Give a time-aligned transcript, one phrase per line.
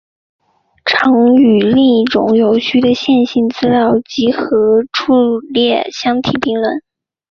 [0.83, 6.81] 常与另一种有序的线性资料集合伫列相提并论。